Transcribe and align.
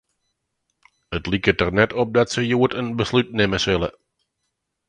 It 1.19 1.29
liket 1.33 1.59
der 1.61 1.69
net 1.79 1.93
op 2.05 2.15
dat 2.15 2.33
se 2.35 2.47
hjoed 2.47 2.77
in 2.81 2.89
beslút 2.99 3.33
nimme 3.39 3.63
sille. 3.67 3.95